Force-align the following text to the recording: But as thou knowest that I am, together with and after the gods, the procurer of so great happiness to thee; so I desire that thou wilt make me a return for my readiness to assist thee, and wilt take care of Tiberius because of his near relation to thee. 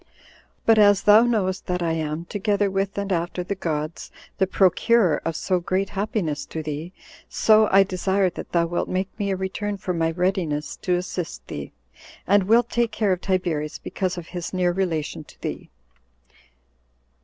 But 0.65 0.79
as 0.79 1.03
thou 1.03 1.21
knowest 1.25 1.67
that 1.67 1.83
I 1.83 1.91
am, 1.91 2.25
together 2.25 2.71
with 2.71 2.97
and 2.97 3.11
after 3.11 3.43
the 3.43 3.53
gods, 3.53 4.11
the 4.39 4.47
procurer 4.47 5.21
of 5.23 5.35
so 5.35 5.59
great 5.59 5.89
happiness 5.89 6.47
to 6.47 6.63
thee; 6.63 6.91
so 7.29 7.69
I 7.71 7.83
desire 7.83 8.31
that 8.31 8.51
thou 8.51 8.65
wilt 8.65 8.89
make 8.89 9.09
me 9.19 9.29
a 9.29 9.35
return 9.35 9.77
for 9.77 9.93
my 9.93 10.09
readiness 10.09 10.75
to 10.77 10.95
assist 10.95 11.45
thee, 11.45 11.71
and 12.25 12.45
wilt 12.45 12.71
take 12.71 12.89
care 12.91 13.11
of 13.13 13.21
Tiberius 13.21 13.77
because 13.77 14.17
of 14.17 14.29
his 14.29 14.53
near 14.55 14.71
relation 14.71 15.23
to 15.23 15.39
thee. 15.41 15.69